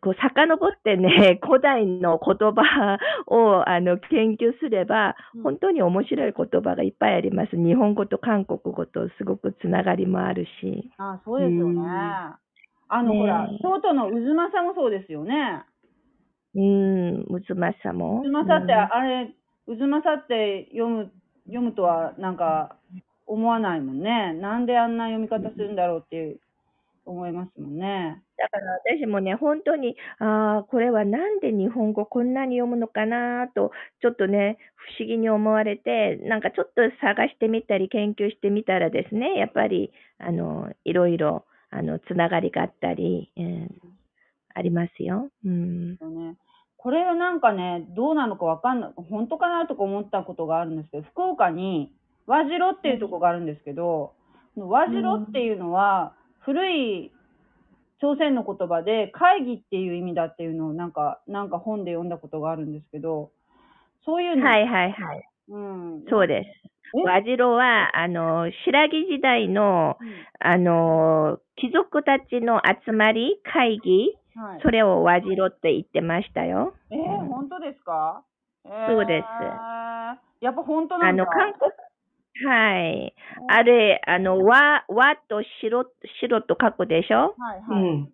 [0.00, 7.56] こう、遡ってね、 古代の言葉を、あの、研究すればうん、本当に面白い言葉がいっぱいあります。
[7.56, 10.90] 日本語と韓国語とすごくつながりもあるし。
[10.98, 11.74] あ、そうですよね。
[11.74, 12.42] うん
[12.94, 15.64] あの、ねえほら、京都の渦政もそうですよね。
[16.54, 18.22] うん、むつまさも。
[18.22, 19.34] 渦政って、あれ、
[19.66, 21.12] 渦政って読む、
[21.46, 22.76] 読むとはなんか
[23.26, 24.34] 思わないもんね。
[24.34, 26.40] なんであんな読み方するんだろうっていう
[27.04, 28.22] 思いますもんね。
[28.36, 34.58] だから私もね、本当に、ああ、これはなんで日本語こんなに読むのかなと、ちょっとね、
[34.98, 43.70] 不思議に思われて、なんかちょっと探してみたり、研究してみたらですね、やっぱり、あの、いろいろ、あの、つながりがあったり、うん
[44.54, 45.30] ありますよ。
[45.44, 45.98] うん。
[46.76, 51.92] これはなんかね、どうなのかわかんない、本当かなとか思ったことがあるんですけど、福岡に
[52.26, 54.14] 和白っていうとこがあるんですけど、
[54.56, 57.12] 和白っていうのは古い
[58.00, 63.30] 朝鮮の言葉で会議っていう意味だっていうのをなんか、なんか本で読んだことがあるんですけど、
[64.04, 65.28] そういうの、はいはいはい。
[65.48, 66.04] うん。
[66.08, 66.68] そうです。
[66.98, 67.02] え？
[67.04, 76.74] 和白は、あの、白木時代の、うんあの、貴族たちの集まり、会議、はい、それを和白って言ってましたよ。
[76.90, 78.22] えー、本当ですか、
[78.64, 79.26] えーそうです
[80.40, 81.70] やっぱ本当なんだあの、韓国、
[82.44, 83.14] はい。
[83.48, 85.86] あれ、あの、和、和と白、
[86.20, 87.34] 白と書くでしょ？
[87.38, 87.82] はいはい。
[87.82, 88.12] うん。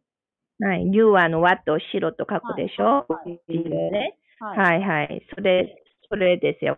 [0.61, 0.85] はい。
[0.85, 4.17] ニューアの和と白と書くでしょ、はいね。
[4.41, 4.59] はい。
[4.59, 5.27] はいはい。
[5.35, 6.77] それ、それですよ。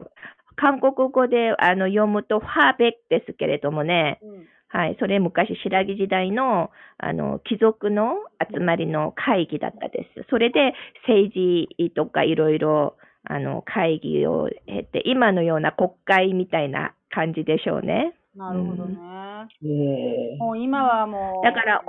[0.56, 4.18] 韓国語であの読むとファーベックですけれどもね。
[4.22, 4.96] うんはい。
[5.00, 8.14] それ昔、白木時代の、あの、貴族の
[8.52, 10.26] 集まりの会議だったです。
[10.30, 10.74] それで、
[11.08, 18.14] 政治とかいろいろ、あの、会議を経て、今のような国会みたいな感じでしょうね。
[18.36, 18.96] なるほどね。
[19.64, 21.44] ええもう今はもう。
[21.44, 21.82] だから、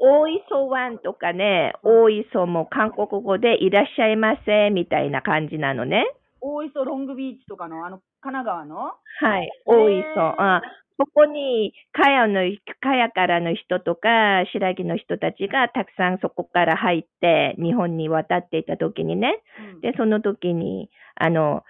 [0.00, 6.06] お大磯湾とかね、大磯も韓国語でいらっしゃいませみたいな感じなのね。
[6.40, 8.76] 大磯ロングビーチとかの、あの、神奈川の？
[9.20, 10.20] はい、大磯。
[10.40, 10.62] あ
[10.98, 12.40] ここに、かやの、
[12.80, 19.40] かやからの人とか、白木の人たちがたくさんそこから入って、日本に渡っていた時にね、
[19.74, 19.80] うん。
[19.80, 21.64] で、その時に、あの、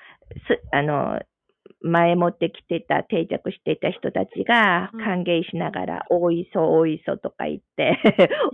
[0.49, 1.21] す、あの、
[1.81, 5.01] 前もってきてた、定着していた人たちがうん。
[5.05, 7.97] 歓迎しながら、大磯、大磯とか言って、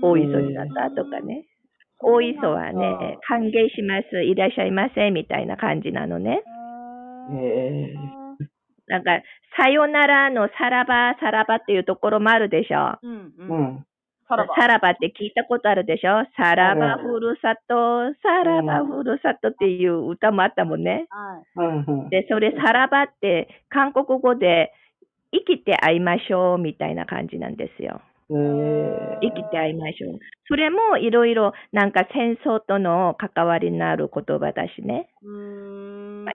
[0.03, 1.47] 大磯になったとかね。
[2.01, 6.43] 大磯はね、歓迎します、いらっしゃいませ、みたいな感じなのね。
[7.33, 8.17] ええ
[8.89, 9.11] なんか、
[9.57, 12.99] さよならのさらば、さらばっていうところもあるでしょ。
[13.03, 13.63] うんううん。
[13.79, 13.87] ん。
[14.29, 14.55] さらば。
[14.55, 21.07] さらばって聞いたことあるでしょさらばうんふるさと、さらばふるさとっていう歌もあったもんね。
[21.11, 22.11] はい。
[22.11, 24.73] で、それさらばって韓国語で
[25.33, 28.01] 生きて会いましょうみたいな感じなんですよ。
[28.31, 30.19] ええ生きて会いましょう。
[30.49, 35.09] それもいろいろなんか戦争との関わりのある言葉だしね。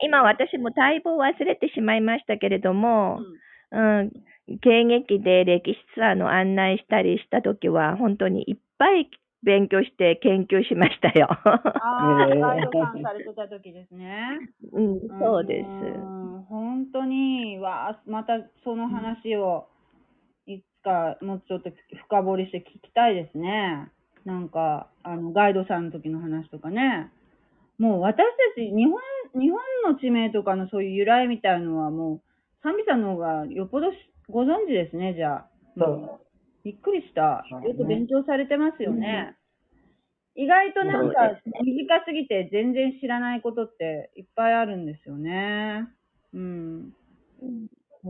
[0.01, 4.11] 今私もだいぶ忘れてしまいましたけれども、うんうん、
[4.47, 9.09] 現役で歴史ツアーの案内したりしたときは、本当にいっぱい
[9.43, 11.27] 勉強して研究しましたよ。
[11.31, 14.39] ああ、ええガイドさんされてた時ですね。
[14.73, 15.67] うん、そうです。
[15.67, 18.33] ん本当に、わあ、また
[18.63, 19.80] その話を、いつ
[20.84, 21.69] かもうちょっと
[22.07, 23.89] 深掘りして聞きたいですね。
[24.25, 27.11] なんか、あの、ガイドさんの時の話とかね。
[27.79, 28.25] もう私
[28.55, 29.01] たち、日本、
[29.34, 29.59] 日本
[29.91, 32.21] の地名とかのそういう由来みたいのはもう、
[32.61, 33.97] サンビさんの方がよっぽどし
[34.29, 35.47] ご存知ですね、じゃあ。
[35.77, 36.21] そう
[36.63, 37.43] びっくりした。
[37.63, 39.36] よく勉強されてますよね。
[40.36, 45.88] 意外となんか短すぎて全然知らないことっていっぱいあるんですよね。
[46.34, 46.91] うん。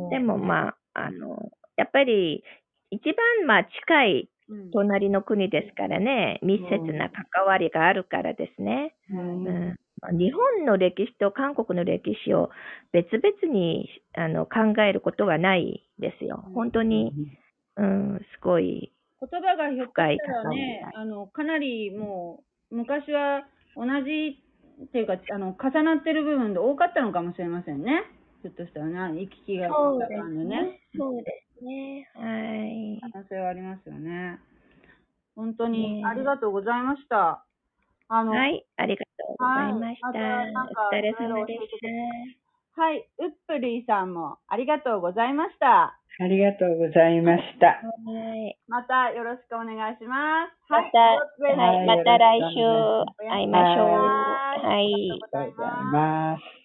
[0.09, 2.43] でもまあ、あの、やっぱり
[2.91, 8.93] 一番まあ近いうん、隣の国ですからね、密接な関わりがあるからですね。
[9.09, 12.49] うんうんまあ日本の歴史と韓国の歴史を
[12.91, 16.43] 別々にあの考えることはないですよ。
[16.55, 17.13] 本当に、
[17.77, 23.43] うん、すごい、言葉がひょっとしたらね深い、あの、かなりもう、昔は
[23.75, 24.41] 同じ
[24.85, 28.03] っていうか、あの、重なってる部分で多かったのかもしれませんね。
[28.41, 30.81] ひょっとしたらね、行き来がそうですね。
[30.97, 32.09] そうですね。
[32.15, 32.99] はい。
[33.11, 34.39] 可能性はありますよね。
[35.35, 37.45] 本当にねありがとうございました。
[38.09, 40.07] あの、はい、ありがとうございました。
[40.07, 40.19] はいまた
[40.51, 41.59] なんかお疲れ様でし
[42.73, 45.99] はい、ウップリーさんもありがとうございました。
[46.19, 47.81] ありがとうございました。
[47.81, 47.87] た。
[47.87, 48.57] はい。
[48.67, 50.71] またよろしくお願いします。
[50.71, 51.15] また、は
[51.49, 53.87] いはい、また来週会いましょう。
[53.87, 54.85] はいはい。
[54.85, 55.83] ありがとうござい。
[55.91, 56.60] ます。